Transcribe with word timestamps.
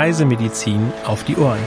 Reisemedizin 0.00 0.90
auf 1.04 1.24
die 1.24 1.36
Ohren. 1.36 1.60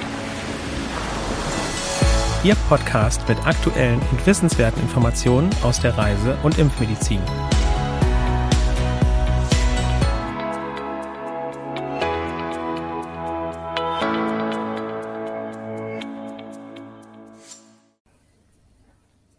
Ihr 2.44 2.56
Podcast 2.68 3.30
mit 3.30 3.38
aktuellen 3.46 4.02
und 4.10 4.26
wissenswerten 4.26 4.82
Informationen 4.82 5.52
aus 5.62 5.80
der 5.80 5.96
Reise- 5.96 6.36
und 6.42 6.58
Impfmedizin. 6.58 7.20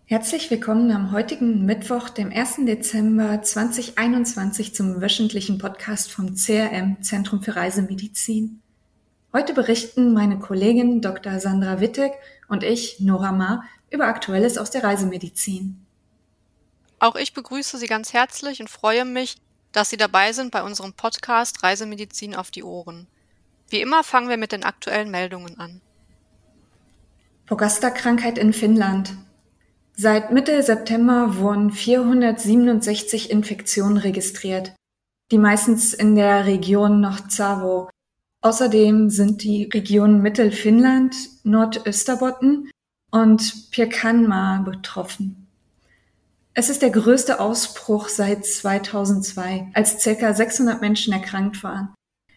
Herzlich 0.04 0.52
willkommen 0.52 0.92
am 0.92 1.10
heutigen 1.10 1.66
Mittwoch, 1.66 2.10
dem 2.10 2.30
1. 2.30 2.58
Dezember 2.64 3.42
2021 3.42 4.72
zum 4.72 5.00
wöchentlichen 5.00 5.58
Podcast 5.58 6.12
vom 6.12 6.36
CRM 6.36 7.02
Zentrum 7.02 7.42
für 7.42 7.56
Reisemedizin. 7.56 8.60
Heute 9.34 9.52
berichten 9.52 10.12
meine 10.12 10.38
Kollegin 10.38 11.00
Dr. 11.00 11.40
Sandra 11.40 11.80
Wittek 11.80 12.12
und 12.46 12.62
ich, 12.62 13.00
Nora 13.00 13.32
Ma, 13.32 13.64
über 13.90 14.06
Aktuelles 14.06 14.56
aus 14.58 14.70
der 14.70 14.84
Reisemedizin. 14.84 15.84
Auch 17.00 17.16
ich 17.16 17.34
begrüße 17.34 17.76
Sie 17.78 17.88
ganz 17.88 18.12
herzlich 18.12 18.60
und 18.60 18.70
freue 18.70 19.04
mich, 19.04 19.34
dass 19.72 19.90
Sie 19.90 19.96
dabei 19.96 20.32
sind 20.32 20.52
bei 20.52 20.62
unserem 20.62 20.92
Podcast 20.92 21.64
Reisemedizin 21.64 22.36
auf 22.36 22.52
die 22.52 22.62
Ohren. 22.62 23.08
Wie 23.70 23.80
immer 23.80 24.04
fangen 24.04 24.28
wir 24.28 24.36
mit 24.36 24.52
den 24.52 24.62
aktuellen 24.62 25.10
Meldungen 25.10 25.58
an. 25.58 25.80
Pogasta-Krankheit 27.46 28.38
in 28.38 28.52
Finnland. 28.52 29.16
Seit 29.96 30.30
Mitte 30.30 30.62
September 30.62 31.38
wurden 31.38 31.72
467 31.72 33.32
Infektionen 33.32 33.96
registriert, 33.96 34.74
die 35.32 35.38
meistens 35.38 35.92
in 35.92 36.14
der 36.14 36.46
Region 36.46 37.00
Nordtsavo. 37.00 37.90
Außerdem 38.44 39.08
sind 39.08 39.42
die 39.42 39.70
Regionen 39.72 40.20
Mittelfinnland, 40.20 41.16
Nordösterbotten 41.44 42.70
und 43.10 43.70
Pirkanmaa 43.70 44.60
betroffen. 44.60 45.46
Es 46.52 46.68
ist 46.68 46.82
der 46.82 46.90
größte 46.90 47.40
Ausbruch 47.40 48.08
seit 48.08 48.44
2002, 48.44 49.68
als 49.72 50.04
ca. 50.04 50.34
600 50.34 50.82
Menschen 50.82 51.14
erkrankt 51.14 51.64
waren. 51.64 51.94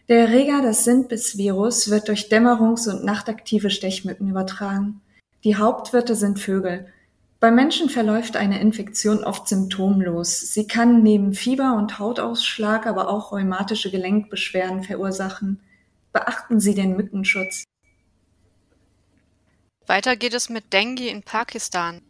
Der 0.08 0.20
Erreger 0.20 0.62
des 0.62 0.84
Sintbiss-Virus 0.84 1.90
wird 1.90 2.08
durch 2.08 2.30
dämmerungs- 2.30 2.88
und 2.88 3.04
nachtaktive 3.04 3.68
Stechmücken 3.68 4.30
übertragen. 4.30 5.02
Die 5.44 5.56
Hauptwirte 5.56 6.14
sind 6.14 6.40
Vögel. 6.40 6.86
Bei 7.38 7.50
Menschen 7.50 7.90
verläuft 7.90 8.38
eine 8.38 8.62
Infektion 8.62 9.24
oft 9.24 9.46
symptomlos. 9.46 10.40
Sie 10.54 10.66
kann 10.66 11.02
neben 11.02 11.34
Fieber 11.34 11.76
und 11.76 11.98
Hautausschlag 11.98 12.86
aber 12.86 13.10
auch 13.10 13.30
rheumatische 13.30 13.90
Gelenkbeschwerden 13.90 14.84
verursachen. 14.84 15.60
Beachten 16.18 16.58
Sie 16.58 16.74
den 16.74 16.96
Mückenschutz. 16.96 17.62
Weiter 19.86 20.16
geht 20.16 20.34
es 20.34 20.48
mit 20.48 20.72
Dengue 20.72 21.08
in 21.08 21.22
Pakistan. 21.22 22.02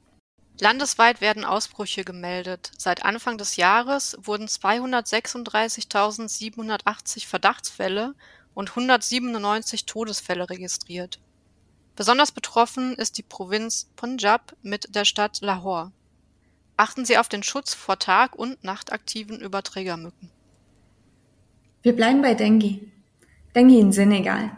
Landesweit 0.59 1.21
werden 1.21 1.45
Ausbrüche 1.45 2.05
gemeldet. 2.05 2.71
Seit 2.79 3.05
Anfang 3.05 3.37
des 3.37 3.57
Jahres 3.57 4.17
wurden 4.19 4.47
236.780 4.47 7.27
Verdachtsfälle 7.27 8.15
und 8.55 8.71
197 8.71 9.85
Todesfälle 9.85 10.49
registriert. 10.49 11.21
Besonders 11.95 12.33
betroffen 12.33 12.95
ist 12.95 13.19
die 13.19 13.23
Provinz 13.23 13.91
Punjab 13.95 14.57
mit 14.63 14.95
der 14.95 15.05
Stadt 15.05 15.43
Lahore. 15.43 15.93
Achten 16.79 17.05
Sie 17.05 17.19
auf 17.19 17.29
den 17.29 17.43
Schutz 17.43 17.75
vor 17.75 17.99
tag- 17.99 18.37
und 18.37 18.65
nachtaktiven 18.65 19.39
Überträgermücken. 19.39 20.31
Wir 21.83 21.95
bleiben 21.95 22.23
bei 22.23 22.33
Dengue. 22.33 22.81
Dengue 23.59 23.81
in 23.81 23.91
Senegal. 23.91 24.53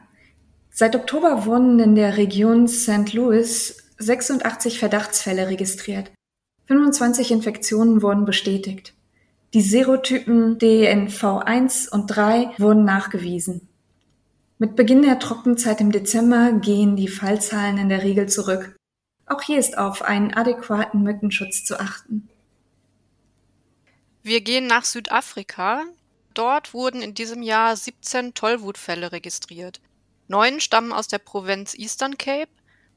Seit 0.68 0.94
Oktober 0.94 1.46
wurden 1.46 1.78
in 1.78 1.94
der 1.94 2.18
Region 2.18 2.68
St. 2.68 3.14
Louis 3.14 3.78
86 3.96 4.78
Verdachtsfälle 4.78 5.48
registriert. 5.48 6.12
25 6.66 7.30
Infektionen 7.30 8.02
wurden 8.02 8.26
bestätigt. 8.26 8.92
Die 9.54 9.62
Serotypen 9.62 10.58
DNV1 10.58 11.88
und 11.88 12.08
3 12.08 12.50
wurden 12.58 12.84
nachgewiesen. 12.84 13.68
Mit 14.58 14.76
Beginn 14.76 15.00
der 15.00 15.18
Trockenzeit 15.18 15.80
im 15.80 15.92
Dezember 15.92 16.52
gehen 16.52 16.94
die 16.94 17.08
Fallzahlen 17.08 17.78
in 17.78 17.88
der 17.88 18.02
Regel 18.02 18.28
zurück. 18.28 18.76
Auch 19.24 19.40
hier 19.40 19.58
ist 19.58 19.78
auf 19.78 20.02
einen 20.02 20.34
adäquaten 20.34 21.02
Mückenschutz 21.02 21.64
zu 21.64 21.80
achten. 21.80 22.28
Wir 24.22 24.42
gehen 24.42 24.66
nach 24.66 24.84
Südafrika. 24.84 25.86
Dort 26.34 26.74
wurden 26.74 27.02
in 27.02 27.14
diesem 27.14 27.42
Jahr 27.42 27.76
17 27.76 28.34
Tollwutfälle 28.34 29.12
registriert. 29.12 29.80
Neun 30.28 30.60
stammen 30.60 30.92
aus 30.92 31.08
der 31.08 31.18
Provinz 31.18 31.74
Eastern 31.74 32.16
Cape 32.16 32.50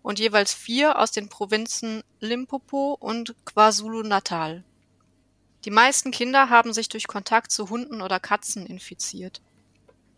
und 0.04 0.20
jeweils 0.20 0.54
vier 0.54 1.00
aus 1.00 1.12
den 1.12 1.30
Provinzen 1.30 2.04
Limpopo 2.20 2.94
und 3.00 3.36
KwaZulu-Natal. 3.46 4.64
Die 5.66 5.72
meisten 5.72 6.12
Kinder 6.12 6.50
haben 6.50 6.74
sich 6.74 6.90
durch 6.90 7.08
Kontakt 7.08 7.52
zu 7.52 7.70
Hunden 7.70 8.02
oder 8.02 8.20
Katzen 8.20 8.66
infiziert. 8.66 9.42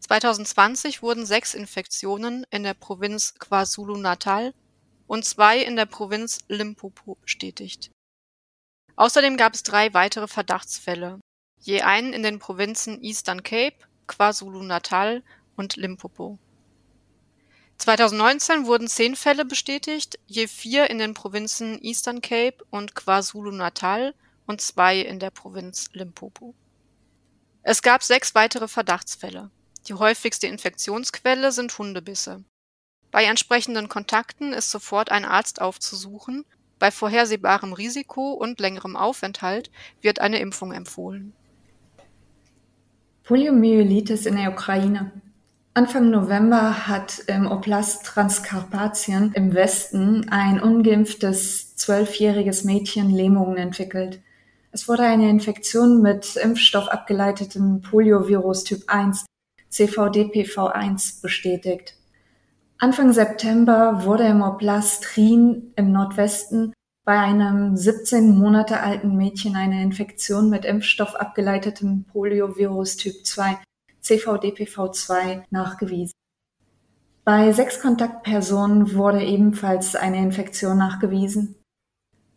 2020 0.02 1.02
wurden 1.02 1.26
sechs 1.26 1.54
Infektionen 1.54 2.46
in 2.50 2.64
der 2.64 2.74
Provinz 2.74 3.36
KwaZulu-Natal 3.40 4.54
und 5.08 5.24
zwei 5.24 5.60
in 5.60 5.76
der 5.76 5.86
Provinz 5.86 6.40
Limpopo 6.48 7.16
bestätigt. 7.22 7.92
Außerdem 8.96 9.38
gab 9.38 9.54
es 9.54 9.64
drei 9.64 9.94
weitere 9.94 10.28
Verdachtsfälle, 10.28 11.20
je 11.66 11.82
einen 11.82 12.14
in 12.14 12.22
den 12.22 12.38
Provinzen 12.38 13.02
Eastern 13.04 13.42
Cape, 13.42 13.78
KwaZulu-Natal 14.08 15.24
und 15.56 15.76
Limpopo. 15.76 16.38
2019 17.80 18.68
wurden 18.68 18.88
zehn 18.88 19.16
Fälle 19.16 19.46
bestätigt, 19.46 20.20
je 20.28 20.48
vier 20.48 20.90
in 20.92 21.00
den 21.00 21.16
Provinzen 21.16 21.82
Eastern 21.82 22.22
Cape 22.22 22.58
und 22.70 22.96
KwaZulu-Natal 22.96 24.14
und 24.46 24.62
zwei 24.62 25.00
in 25.00 25.20
der 25.20 25.32
Provinz 25.32 25.90
Limpopo. 25.94 26.54
Es 27.64 27.82
gab 27.82 28.04
sechs 28.04 28.36
weitere 28.36 28.68
Verdachtsfälle. 28.68 29.50
Die 29.88 29.96
häufigste 29.96 30.46
Infektionsquelle 30.46 31.52
sind 31.52 31.76
Hundebisse. 31.78 32.44
Bei 33.10 33.24
entsprechenden 33.24 33.90
Kontakten 33.90 34.54
ist 34.54 34.70
sofort 34.70 35.12
ein 35.12 35.26
Arzt 35.26 35.62
aufzusuchen, 35.62 36.46
bei 36.78 36.92
vorhersehbarem 36.92 37.74
Risiko 37.74 38.34
und 38.34 38.60
längerem 38.60 38.96
Aufenthalt 38.96 39.72
wird 40.02 40.20
eine 40.20 40.40
Impfung 40.40 40.72
empfohlen. 40.72 41.34
Poliomyelitis 43.26 44.28
in 44.28 44.36
der 44.36 44.52
Ukraine. 44.52 45.12
Anfang 45.74 46.12
November 46.12 46.88
hat 46.88 47.24
im 47.26 47.52
Oblast 47.52 48.06
Transkarpatien 48.06 49.34
im 49.34 49.56
Westen 49.56 50.30
ein 50.30 50.62
ungeimpftes 50.62 51.76
zwölfjähriges 51.76 52.66
Mädchen 52.66 53.10
Lähmungen 53.10 53.58
entwickelt. 53.58 54.22
Es 54.72 54.88
wurde 54.88 55.04
eine 55.04 55.28
Infektion 55.28 56.04
mit 56.04 56.36
Impfstoff 56.36 56.88
abgeleitetem 56.88 57.82
Poliovirus 57.82 58.64
Typ 58.64 58.84
1 58.86 59.26
CVDPV1 59.72 61.24
bestätigt. 61.24 61.96
Anfang 62.78 63.12
September 63.12 64.06
wurde 64.06 64.26
im 64.26 64.44
Oblast 64.44 65.18
Rhin 65.18 65.74
im 65.76 65.92
Nordwesten 65.92 66.74
bei 67.06 67.20
einem 67.20 67.78
17 67.78 68.36
Monate 68.36 68.80
alten 68.82 69.16
Mädchen 69.16 69.56
eine 69.56 69.84
Infektion 69.84 70.50
mit 70.50 70.66
Impfstoff 70.66 71.16
abgeleitetem 71.16 72.06
Poliovirus 72.12 72.98
Typ 72.98 73.24
2 73.24 73.60
CVDPV2 74.04 75.44
nachgewiesen. 75.52 76.14
Bei 77.24 77.52
sechs 77.54 77.80
Kontaktpersonen 77.80 78.96
wurde 78.96 79.24
ebenfalls 79.24 79.96
eine 79.96 80.18
Infektion 80.18 80.78
nachgewiesen. 80.80 81.56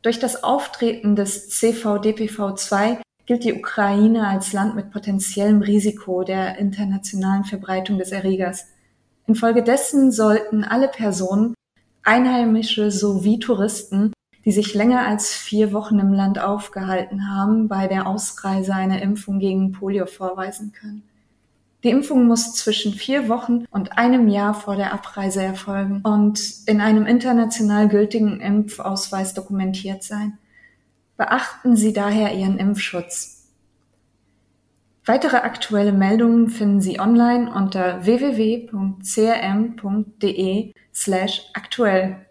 Durch 0.02 0.18
das 0.18 0.44
Auftreten 0.44 1.16
des 1.16 1.50
CVDPV2 1.50 2.98
gilt 3.24 3.44
die 3.44 3.54
Ukraine 3.54 4.28
als 4.28 4.52
Land 4.52 4.76
mit 4.76 4.90
potenziellem 4.90 5.62
Risiko 5.62 6.24
der 6.24 6.58
internationalen 6.58 7.44
Verbreitung 7.44 7.98
des 7.98 8.12
Erregers. 8.12 8.66
Infolgedessen 9.26 10.12
sollten 10.12 10.62
alle 10.64 10.88
Personen, 10.88 11.54
Einheimische 12.02 12.90
sowie 12.90 13.38
Touristen, 13.38 14.12
die 14.44 14.52
sich 14.52 14.74
länger 14.74 15.06
als 15.06 15.32
vier 15.32 15.72
Wochen 15.72 15.98
im 15.98 16.12
Land 16.12 16.38
aufgehalten 16.38 17.30
haben, 17.30 17.68
bei 17.68 17.86
der 17.86 18.06
Ausreise 18.06 18.74
eine 18.74 19.00
Impfung 19.00 19.38
gegen 19.38 19.72
Polio 19.72 20.06
vorweisen 20.06 20.72
können. 20.72 21.02
Die 21.84 21.90
Impfung 21.90 22.26
muss 22.26 22.54
zwischen 22.54 22.92
vier 22.92 23.28
Wochen 23.28 23.64
und 23.70 23.98
einem 23.98 24.26
Jahr 24.28 24.54
vor 24.54 24.74
der 24.74 24.92
Abreise 24.92 25.42
erfolgen 25.42 26.00
und 26.02 26.40
in 26.66 26.80
einem 26.80 27.06
international 27.06 27.86
gültigen 27.88 28.40
Impfausweis 28.40 29.32
dokumentiert 29.32 30.02
sein. 30.02 30.38
Beachten 31.16 31.76
Sie 31.76 31.92
daher 31.92 32.34
Ihren 32.34 32.58
Impfschutz. 32.58 33.38
Weitere 35.04 35.36
aktuelle 35.38 35.92
Meldungen 35.92 36.48
finden 36.50 36.80
Sie 36.80 36.98
online 37.00 37.50
unter 37.50 38.04
www.crm.de 38.04 38.74
slash 40.92 41.42
aktuell. 41.54 42.26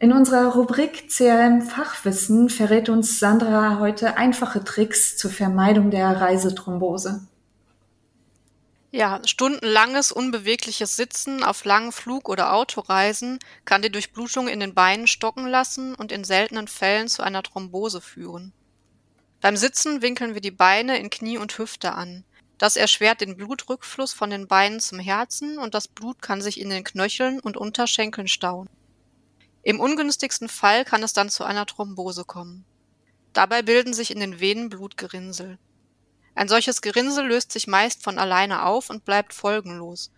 In 0.00 0.12
unserer 0.12 0.52
Rubrik 0.52 1.10
CRM 1.10 1.60
Fachwissen 1.60 2.50
verrät 2.50 2.88
uns 2.88 3.18
Sandra 3.18 3.80
heute 3.80 4.16
einfache 4.16 4.62
Tricks 4.62 5.16
zur 5.16 5.32
Vermeidung 5.32 5.90
der 5.90 6.20
Reisethrombose. 6.20 7.26
Ja, 8.92 9.20
stundenlanges, 9.24 10.12
unbewegliches 10.12 10.94
Sitzen 10.94 11.42
auf 11.42 11.64
langen 11.64 11.90
Flug- 11.90 12.28
oder 12.28 12.54
Autoreisen 12.54 13.40
kann 13.64 13.82
die 13.82 13.90
Durchblutung 13.90 14.46
in 14.46 14.60
den 14.60 14.72
Beinen 14.72 15.08
stocken 15.08 15.48
lassen 15.48 15.96
und 15.96 16.12
in 16.12 16.22
seltenen 16.22 16.68
Fällen 16.68 17.08
zu 17.08 17.24
einer 17.24 17.42
Thrombose 17.42 18.00
führen. 18.00 18.52
Beim 19.40 19.56
Sitzen 19.56 20.00
winkeln 20.00 20.34
wir 20.34 20.40
die 20.40 20.52
Beine 20.52 20.98
in 20.98 21.10
Knie 21.10 21.38
und 21.38 21.58
Hüfte 21.58 21.94
an. 21.94 22.22
Das 22.56 22.76
erschwert 22.76 23.20
den 23.20 23.36
Blutrückfluss 23.36 24.12
von 24.12 24.30
den 24.30 24.46
Beinen 24.46 24.78
zum 24.78 25.00
Herzen 25.00 25.58
und 25.58 25.74
das 25.74 25.88
Blut 25.88 26.22
kann 26.22 26.40
sich 26.40 26.60
in 26.60 26.70
den 26.70 26.84
Knöcheln 26.84 27.40
und 27.40 27.56
Unterschenkeln 27.56 28.28
stauen. 28.28 28.68
Im 29.62 29.80
ungünstigsten 29.80 30.48
Fall 30.48 30.84
kann 30.84 31.02
es 31.02 31.12
dann 31.12 31.30
zu 31.30 31.44
einer 31.44 31.66
Thrombose 31.66 32.24
kommen. 32.24 32.64
Dabei 33.32 33.62
bilden 33.62 33.92
sich 33.92 34.10
in 34.10 34.20
den 34.20 34.40
Venen 34.40 34.68
Blutgerinnsel. 34.68 35.58
Ein 36.34 36.48
solches 36.48 36.82
Gerinnsel 36.82 37.26
löst 37.26 37.52
sich 37.52 37.66
meist 37.66 38.02
von 38.02 38.18
alleine 38.18 38.64
auf 38.64 38.90
und 38.90 39.04
bleibt 39.04 39.34
folgenlos. 39.34 40.12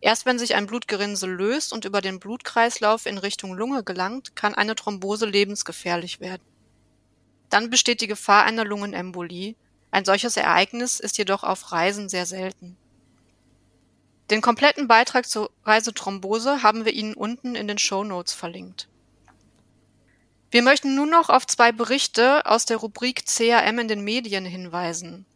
Erst 0.00 0.26
wenn 0.26 0.38
sich 0.38 0.54
ein 0.54 0.66
Blutgerinnsel 0.66 1.30
löst 1.30 1.72
und 1.72 1.84
über 1.84 2.00
den 2.00 2.20
Blutkreislauf 2.20 3.06
in 3.06 3.18
Richtung 3.18 3.54
Lunge 3.54 3.82
gelangt, 3.82 4.36
kann 4.36 4.54
eine 4.54 4.76
Thrombose 4.76 5.26
lebensgefährlich 5.26 6.20
werden. 6.20 6.44
Dann 7.50 7.70
besteht 7.70 8.00
die 8.00 8.06
Gefahr 8.06 8.44
einer 8.44 8.64
Lungenembolie. 8.64 9.56
Ein 9.90 10.04
solches 10.04 10.36
Ereignis 10.36 11.00
ist 11.00 11.18
jedoch 11.18 11.42
auf 11.42 11.72
Reisen 11.72 12.08
sehr 12.08 12.26
selten. 12.26 12.76
Den 14.30 14.42
kompletten 14.42 14.88
Beitrag 14.88 15.26
zur 15.26 15.50
Reisethrombose 15.64 16.62
haben 16.62 16.84
wir 16.84 16.92
Ihnen 16.92 17.14
unten 17.14 17.54
in 17.54 17.66
den 17.66 17.78
Show 17.78 18.04
Notes 18.04 18.34
verlinkt. 18.34 18.88
Wir 20.50 20.62
möchten 20.62 20.94
nun 20.94 21.10
noch 21.10 21.28
auf 21.28 21.46
zwei 21.46 21.72
Berichte 21.72 22.46
aus 22.46 22.64
der 22.64 22.78
Rubrik 22.78 23.26
CRM 23.26 23.78
in 23.78 23.88
den 23.88 24.02
Medien 24.02 24.44
hinweisen. 24.44 25.26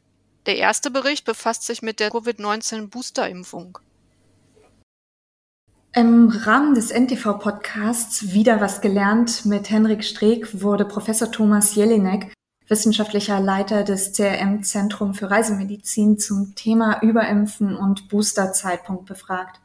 Der 0.47 0.57
erste 0.57 0.91
Bericht 0.91 1.25
befasst 1.25 1.65
sich 1.65 1.83
mit 1.83 2.01
der 2.01 2.11
Covid-19-Boosterimpfung. 2.11 3.79
Im 5.95 6.29
Rahmen 6.31 6.75
des 6.75 6.91
NTV-Podcasts 6.91 8.33
Wieder 8.33 8.63
was 8.63 8.81
gelernt 8.81 9.45
mit 9.45 9.69
Henrik 9.69 10.03
Streeck 10.03 10.63
wurde 10.63 10.87
Professor 10.87 11.31
Thomas 11.31 11.75
Jelinek, 11.75 12.33
wissenschaftlicher 12.73 13.39
Leiter 13.39 13.85
des 13.85 14.15
CRM-Zentrum 14.15 15.13
für 15.13 15.31
Reisemedizin, 15.31 16.19
zum 16.19 16.55
Thema 16.55 17.03
Überimpfen 17.03 17.77
und 17.77 18.09
Boosterzeitpunkt 18.09 19.05
befragt. 19.05 19.61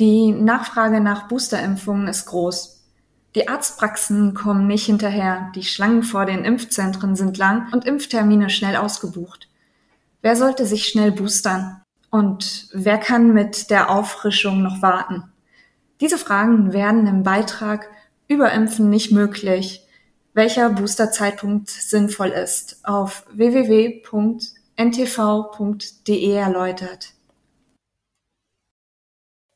Die 0.00 0.32
Nachfrage 0.32 1.00
nach 1.00 1.28
Boosterimpfungen 1.28 2.08
ist 2.08 2.26
groß. 2.26 2.82
Die 3.36 3.46
Arztpraxen 3.46 4.34
kommen 4.34 4.66
nicht 4.66 4.86
hinterher, 4.86 5.52
die 5.54 5.62
Schlangen 5.62 6.02
vor 6.02 6.26
den 6.26 6.44
Impfzentren 6.44 7.14
sind 7.14 7.38
lang 7.38 7.72
und 7.72 7.84
Impftermine 7.84 8.50
schnell 8.50 8.74
ausgebucht. 8.74 9.48
Wer 10.20 10.34
sollte 10.34 10.66
sich 10.66 10.88
schnell 10.88 11.12
boostern? 11.12 11.82
Und 12.10 12.68
wer 12.72 12.98
kann 12.98 13.32
mit 13.32 13.70
der 13.70 13.90
Auffrischung 13.90 14.60
noch 14.60 14.82
warten? 14.82 15.22
Diese 16.00 16.18
Fragen 16.18 16.72
werden 16.72 17.06
im 17.06 17.22
Beitrag 17.22 17.88
Überimpfen 18.26 18.90
nicht 18.90 19.12
möglich, 19.12 19.86
welcher 20.38 20.70
Boosterzeitpunkt 20.70 21.68
sinnvoll 21.68 22.28
ist, 22.28 22.78
auf 22.84 23.26
www.ntv.de 23.32 24.46
erläutert. 26.32 27.12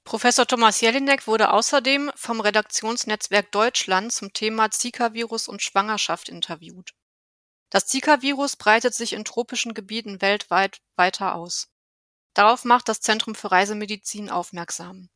Professor 0.02 0.44
Thomas 0.44 0.80
Jelinek 0.80 1.28
wurde 1.28 1.52
außerdem 1.52 2.10
vom 2.16 2.40
Redaktionsnetzwerk 2.40 3.52
Deutschland 3.52 4.12
zum 4.12 4.32
Thema 4.32 4.72
Zika-Virus 4.72 5.46
und 5.46 5.62
Schwangerschaft 5.62 6.28
interviewt. 6.28 6.94
Das 7.70 7.86
Zika-Virus 7.86 8.56
breitet 8.56 8.92
sich 8.92 9.12
in 9.12 9.24
tropischen 9.24 9.74
Gebieten 9.74 10.20
weltweit 10.20 10.80
weiter 10.96 11.36
aus. 11.36 11.68
Darauf 12.34 12.64
macht 12.64 12.88
das 12.88 13.00
Zentrum 13.00 13.36
für 13.36 13.52
Reisemedizin 13.52 14.30
aufmerksam. 14.30 15.10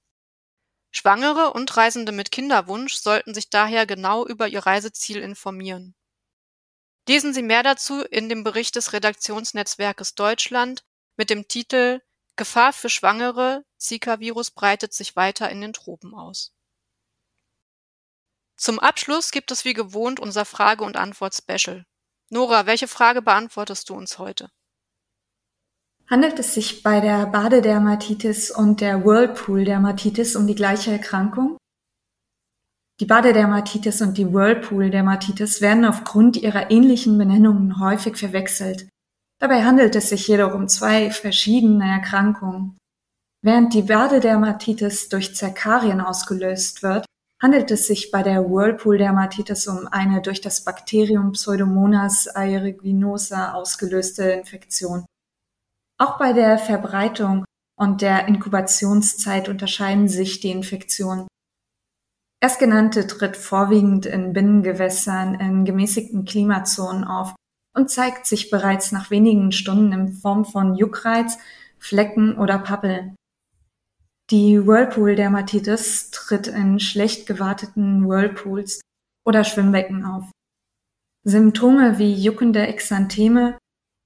Schwangere 0.96 1.52
und 1.52 1.76
Reisende 1.76 2.10
mit 2.10 2.30
Kinderwunsch 2.30 2.94
sollten 2.94 3.34
sich 3.34 3.50
daher 3.50 3.84
genau 3.84 4.26
über 4.26 4.48
ihr 4.48 4.64
Reiseziel 4.64 5.18
informieren. 5.18 5.94
Lesen 7.06 7.34
Sie 7.34 7.42
mehr 7.42 7.62
dazu 7.62 8.00
in 8.00 8.30
dem 8.30 8.44
Bericht 8.44 8.76
des 8.76 8.94
Redaktionsnetzwerkes 8.94 10.14
Deutschland 10.14 10.84
mit 11.18 11.28
dem 11.28 11.48
Titel 11.48 12.00
Gefahr 12.36 12.72
für 12.72 12.88
Schwangere, 12.88 13.66
Zika-Virus 13.76 14.52
breitet 14.52 14.94
sich 14.94 15.16
weiter 15.16 15.50
in 15.50 15.60
den 15.60 15.74
Tropen 15.74 16.14
aus. 16.14 16.54
Zum 18.56 18.78
Abschluss 18.78 19.32
gibt 19.32 19.50
es 19.50 19.66
wie 19.66 19.74
gewohnt 19.74 20.18
unser 20.18 20.46
Frage- 20.46 20.84
und 20.84 20.96
Antwort-Special. 20.96 21.84
Nora, 22.30 22.64
welche 22.64 22.88
Frage 22.88 23.20
beantwortest 23.20 23.90
du 23.90 23.94
uns 23.94 24.16
heute? 24.16 24.50
Handelt 26.08 26.38
es 26.38 26.54
sich 26.54 26.84
bei 26.84 27.00
der 27.00 27.26
Badedermatitis 27.26 28.52
und 28.52 28.80
der 28.80 29.04
Whirlpool-Dermatitis 29.04 30.36
um 30.36 30.46
die 30.46 30.54
gleiche 30.54 30.92
Erkrankung? 30.92 31.56
Die 33.00 33.06
Badedermatitis 33.06 34.00
und 34.02 34.16
die 34.16 34.32
Whirlpool-Dermatitis 34.32 35.60
werden 35.60 35.84
aufgrund 35.84 36.36
ihrer 36.36 36.70
ähnlichen 36.70 37.18
Benennungen 37.18 37.80
häufig 37.80 38.16
verwechselt. 38.16 38.88
Dabei 39.40 39.64
handelt 39.64 39.96
es 39.96 40.10
sich 40.10 40.28
jedoch 40.28 40.54
um 40.54 40.68
zwei 40.68 41.10
verschiedene 41.10 41.84
Erkrankungen. 41.84 42.78
Während 43.42 43.74
die 43.74 43.82
Badedermatitis 43.82 45.08
durch 45.08 45.34
Zerkarien 45.34 46.00
ausgelöst 46.00 46.84
wird, 46.84 47.04
handelt 47.42 47.72
es 47.72 47.88
sich 47.88 48.12
bei 48.12 48.22
der 48.22 48.48
Whirlpool-Dermatitis 48.48 49.66
um 49.66 49.88
eine 49.88 50.22
durch 50.22 50.40
das 50.40 50.62
Bakterium 50.62 51.32
Pseudomonas 51.32 52.28
aeruginosa 52.28 53.54
ausgelöste 53.54 54.22
Infektion. 54.30 55.04
Auch 55.98 56.18
bei 56.18 56.32
der 56.32 56.58
Verbreitung 56.58 57.44
und 57.78 58.02
der 58.02 58.28
Inkubationszeit 58.28 59.48
unterscheiden 59.48 60.08
sich 60.08 60.40
die 60.40 60.50
Infektionen. 60.50 61.26
Erstgenannte 62.40 63.06
tritt 63.06 63.36
vorwiegend 63.36 64.04
in 64.04 64.32
Binnengewässern 64.32 65.34
in 65.40 65.64
gemäßigten 65.64 66.26
Klimazonen 66.26 67.04
auf 67.04 67.34
und 67.74 67.90
zeigt 67.90 68.26
sich 68.26 68.50
bereits 68.50 68.92
nach 68.92 69.10
wenigen 69.10 69.52
Stunden 69.52 69.92
in 69.92 70.12
Form 70.12 70.44
von 70.44 70.74
Juckreiz, 70.74 71.38
Flecken 71.78 72.36
oder 72.38 72.58
Pappeln. 72.58 73.16
Die 74.30 74.66
Whirlpool-Dermatitis 74.66 76.10
tritt 76.10 76.48
in 76.48 76.80
schlecht 76.80 77.26
gewarteten 77.26 78.06
Whirlpools 78.08 78.80
oder 79.24 79.44
Schwimmbecken 79.44 80.04
auf. 80.04 80.30
Symptome 81.24 81.98
wie 81.98 82.14
juckende 82.14 82.66
Exantheme, 82.66 83.58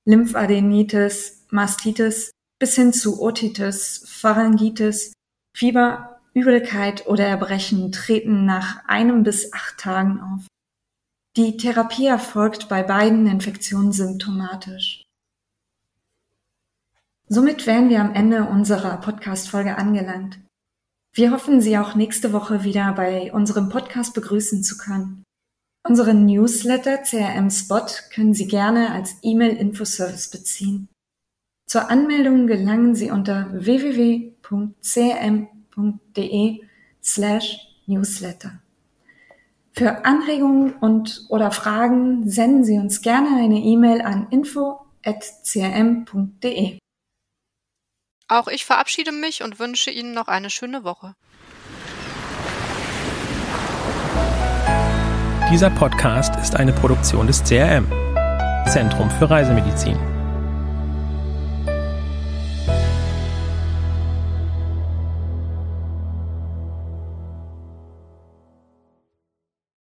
Lymphadenitis, 0.06 1.39
Mastitis 1.52 2.30
bis 2.58 2.74
hin 2.74 2.92
zu 2.92 3.22
Otitis, 3.22 4.04
Pharyngitis, 4.06 5.12
Fieber, 5.56 6.20
Übelkeit 6.34 7.06
oder 7.06 7.26
Erbrechen 7.26 7.90
treten 7.90 8.44
nach 8.44 8.86
einem 8.86 9.22
bis 9.22 9.52
acht 9.52 9.78
Tagen 9.78 10.20
auf. 10.20 10.46
Die 11.36 11.56
Therapie 11.56 12.06
erfolgt 12.06 12.68
bei 12.68 12.82
beiden 12.82 13.26
Infektionen 13.26 13.92
symptomatisch. 13.92 15.04
Somit 17.28 17.66
wären 17.66 17.88
wir 17.88 18.00
am 18.00 18.12
Ende 18.12 18.44
unserer 18.44 18.96
Podcast-Folge 18.96 19.78
angelangt. 19.78 20.40
Wir 21.12 21.30
hoffen, 21.30 21.60
Sie 21.60 21.78
auch 21.78 21.94
nächste 21.94 22.32
Woche 22.32 22.64
wieder 22.64 22.92
bei 22.92 23.32
unserem 23.32 23.68
Podcast 23.68 24.14
begrüßen 24.14 24.62
zu 24.62 24.76
können. 24.76 25.24
Unseren 25.82 26.26
Newsletter 26.26 26.98
CRM 26.98 27.50
Spot 27.50 27.86
können 28.12 28.34
Sie 28.34 28.46
gerne 28.46 28.92
als 28.92 29.16
E-Mail-Infoservice 29.22 30.28
beziehen. 30.28 30.89
Zur 31.70 31.88
Anmeldung 31.88 32.46
gelangen 32.48 32.96
Sie 32.96 33.12
unter 33.12 33.46
www.crm.de 33.52 34.34
slash 37.00 37.58
newsletter. 37.86 38.58
Für 39.70 40.04
Anregungen 40.04 40.72
und 40.72 41.26
oder 41.28 41.52
Fragen 41.52 42.28
senden 42.28 42.64
Sie 42.64 42.76
uns 42.76 43.02
gerne 43.02 43.36
eine 43.36 43.60
E-Mail 43.60 44.02
an 44.02 44.26
info.crm.de. 44.30 44.88
Auch 48.26 48.48
ich 48.48 48.64
verabschiede 48.64 49.12
mich 49.12 49.44
und 49.44 49.60
wünsche 49.60 49.92
Ihnen 49.92 50.12
noch 50.12 50.26
eine 50.26 50.50
schöne 50.50 50.82
Woche. 50.82 51.14
Dieser 55.52 55.70
Podcast 55.70 56.34
ist 56.42 56.56
eine 56.56 56.72
Produktion 56.72 57.28
des 57.28 57.44
CRM, 57.44 57.86
Zentrum 58.66 59.08
für 59.08 59.30
Reisemedizin. 59.30 60.09